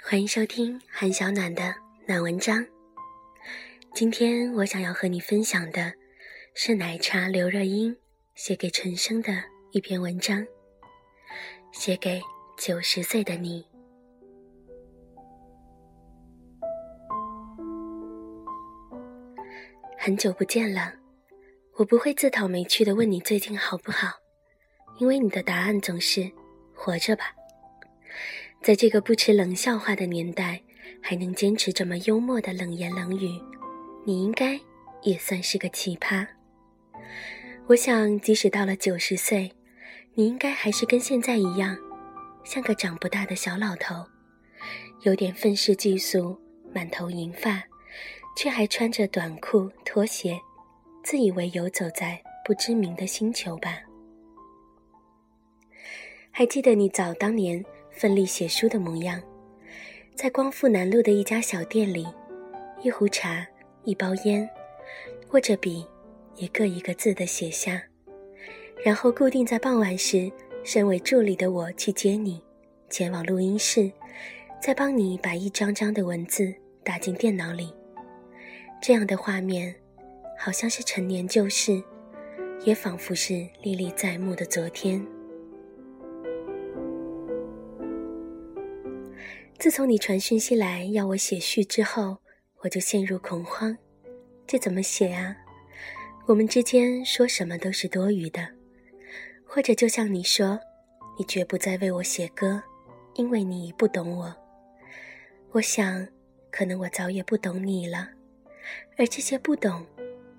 [0.00, 1.74] 欢迎收听韩小暖的
[2.06, 2.64] 暖文章。
[3.92, 5.92] 今天我想要和你分享的
[6.54, 7.94] 是奶茶刘若英
[8.34, 10.46] 写给陈升的一篇文章，
[11.72, 12.22] 写给
[12.56, 13.66] 九十岁的你。
[19.98, 20.94] 很久不见了，
[21.76, 24.08] 我不会自讨没趣的问你最近好不好，
[24.98, 26.30] 因为你的答案总是
[26.72, 27.34] 活着吧。
[28.68, 30.60] 在这个不吃冷笑话的年代，
[31.00, 33.40] 还能坚持这么幽默的冷言冷语，
[34.04, 34.60] 你应该
[35.00, 36.26] 也算是个奇葩。
[37.66, 39.50] 我想，即使到了九十岁，
[40.12, 41.78] 你应该还是跟现在一样，
[42.44, 44.04] 像个长不大的小老头，
[45.00, 46.38] 有点愤世嫉俗，
[46.70, 47.64] 满头银发，
[48.36, 50.38] 却还穿着短裤拖鞋，
[51.02, 53.78] 自以为游走在不知名的星球吧。
[56.30, 57.64] 还记得你早当年。
[57.98, 59.20] 奋力写书的模样，
[60.14, 62.06] 在光复南路的一家小店里，
[62.80, 63.44] 一壶茶，
[63.82, 64.48] 一包烟，
[65.32, 65.84] 握着笔，
[66.36, 67.82] 一个一个字的写下，
[68.84, 70.30] 然后固定在傍晚时，
[70.62, 72.40] 身为助理的我去接你，
[72.88, 73.90] 前往录音室，
[74.62, 76.54] 再帮你把一张张的文字
[76.84, 77.74] 打进电脑里。
[78.80, 79.74] 这样的画面，
[80.38, 81.82] 好像是陈年旧事，
[82.64, 85.04] 也仿佛是历历在目的昨天。
[89.58, 92.16] 自从你传讯息来要我写序之后，
[92.62, 93.76] 我就陷入恐慌。
[94.46, 95.36] 这怎么写啊？
[96.26, 98.48] 我们之间说什么都是多余的，
[99.44, 100.60] 或者就像你说，
[101.18, 102.62] 你绝不再为我写歌，
[103.14, 104.32] 因为你不懂我。
[105.50, 106.06] 我想，
[106.52, 108.08] 可能我早也不懂你了，
[108.96, 109.84] 而这些不懂，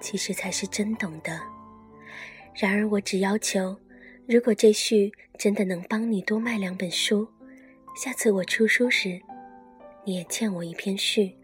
[0.00, 1.40] 其实才是真懂的。
[2.54, 3.76] 然而，我只要求，
[4.28, 7.26] 如果这序真的能帮你多卖两本书。
[7.94, 9.20] 下次我出书时，
[10.04, 11.36] 你也欠我一篇序。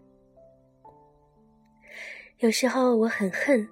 [2.39, 3.67] 有时候我很恨，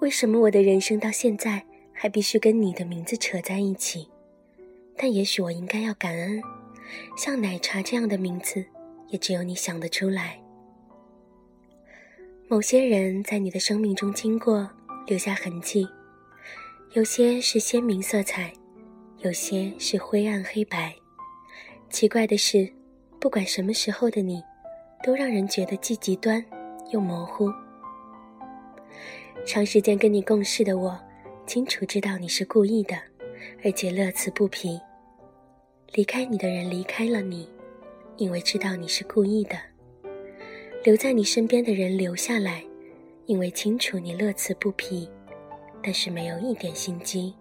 [0.00, 4.08] 为什么我的人生到现在还必须跟你的名字扯在一起？
[4.96, 6.42] 但也许我应该要感恩，
[7.16, 8.64] 像奶茶这样的名字，
[9.08, 10.40] 也只有你想得出来。
[12.48, 14.68] 某些人在你的生命中经过，
[15.06, 15.88] 留下痕迹，
[16.92, 18.52] 有些是鲜明色彩，
[19.18, 20.99] 有些是灰暗黑白。
[21.90, 22.70] 奇怪的是，
[23.18, 24.40] 不管什么时候的你，
[25.02, 26.42] 都让人觉得既极端
[26.90, 27.52] 又模糊。
[29.44, 30.96] 长时间跟你共事的我，
[31.46, 32.96] 清楚知道你是故意的，
[33.64, 34.80] 而且乐此不疲。
[35.92, 37.48] 离开你的人离开了你，
[38.16, 39.56] 因为知道你是故意的；
[40.84, 42.64] 留在你身边的人留下来，
[43.26, 45.10] 因为清楚你乐此不疲，
[45.82, 47.34] 但是没有一点心机。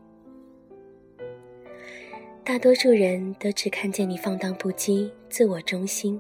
[2.44, 6.20] 大多数人都只看见你放荡不羁、自我中心，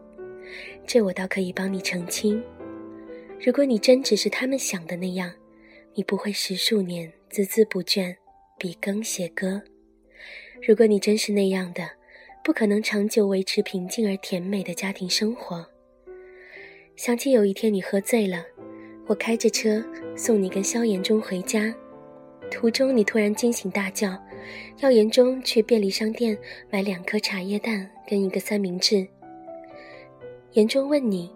[0.85, 2.41] 这我倒可以帮你澄清。
[3.43, 5.33] 如果你真只是他们想的那样，
[5.95, 8.15] 你不会十数年孜孜不倦、
[8.59, 9.59] 笔耕写歌；
[10.61, 11.89] 如果你真是那样的，
[12.43, 15.65] 不可能长久维持平静而甜美的家庭生活。
[16.95, 18.45] 想起有一天你喝醉了，
[19.07, 19.83] 我开着车
[20.15, 21.73] 送你跟萧炎中回家，
[22.49, 24.17] 途中你突然惊醒大叫。
[24.77, 26.35] 要言中去便利商店
[26.71, 29.07] 买两颗茶叶蛋跟一个三明治。
[30.53, 31.31] 言中问你：“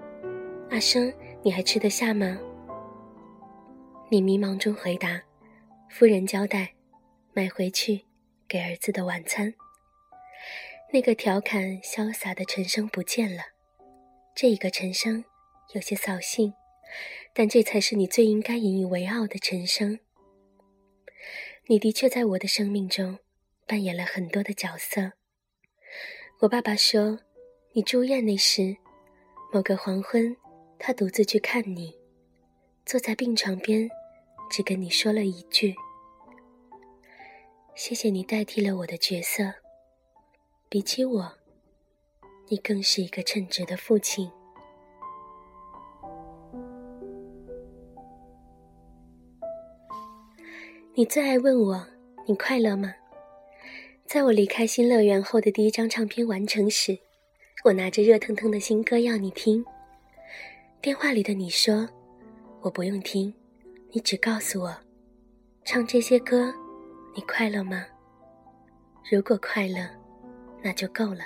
[0.72, 1.14] 阿生，
[1.44, 2.40] 你还吃得下吗？”
[4.10, 5.22] 你迷茫中回答
[5.90, 6.74] ：“夫人交代，
[7.34, 8.06] 买回去
[8.48, 9.54] 给儿子的晚餐。”
[10.92, 13.44] 那个调侃潇洒的陈生不见了，
[14.34, 15.24] 这一个陈生
[15.74, 16.54] 有些扫兴，
[17.34, 20.00] 但这才是你最应该引以为傲的陈生。
[21.68, 23.18] 你的确在我的生命中
[23.66, 25.14] 扮演了很多的角色。
[26.42, 27.20] 我爸爸说，
[27.72, 28.76] 你住院那时，
[29.54, 30.36] 某个黄昏，
[30.78, 31.98] 他独自去看你，
[32.86, 33.90] 坐在病床边，
[34.52, 35.74] 只跟你说了一句
[37.76, 39.54] ：“谢谢你代替了我的角色。
[40.68, 41.38] 比起我，
[42.50, 44.30] 你更是一个称职的父亲。”
[50.96, 51.88] 你最爱问我，
[52.28, 52.94] 你快乐吗？
[54.06, 56.96] 在我离开新乐园后的第一张唱片完成时，
[57.66, 59.66] 我拿着热腾腾的新歌要你听。
[60.84, 61.90] 电话里的你说，
[62.62, 63.34] 我不用听，
[63.92, 64.78] 你只告诉我，
[65.66, 66.54] 唱这些歌，
[67.16, 67.84] 你快乐吗？
[69.12, 69.90] 如果快乐，
[70.62, 71.22] 那就够了。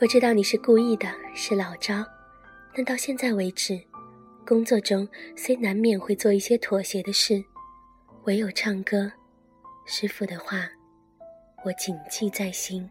[0.00, 2.04] 我知道你是故意的，是老招，
[2.74, 3.80] 但到现在为止。
[4.46, 5.06] 工作中
[5.36, 7.42] 虽难免会做一些妥协的事
[8.24, 9.10] 唯有唱歌
[9.84, 10.68] 师傅的话
[11.64, 12.88] 我谨记在心。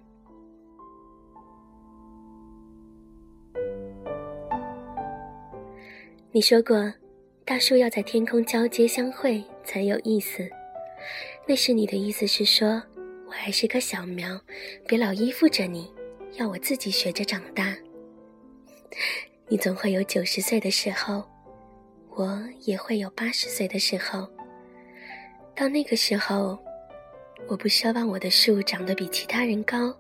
[6.30, 6.94] 你说过
[7.46, 10.46] 大树要在天空交接相会才有意思
[11.48, 12.84] 那时你的意思是说
[13.26, 14.38] 我还是棵小苗
[14.86, 15.90] 别老依附着你
[16.34, 17.74] 要我自己学着长大。
[19.48, 21.24] 你总会有九十岁的时候
[22.16, 24.28] 我也会有八十岁的时候。
[25.54, 26.58] 到那个时候，
[27.48, 29.94] 我不奢望我的树长得比其他人高，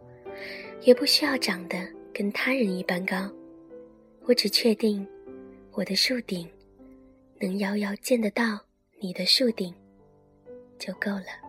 [0.81, 1.77] 也不需要长得
[2.13, 3.29] 跟他人一般高。
[4.23, 5.05] 我只确定，
[5.71, 6.49] 我的树顶
[7.39, 8.59] 能遥遥见得到
[8.99, 9.73] 你的树顶。
[10.79, 11.44] 就够了。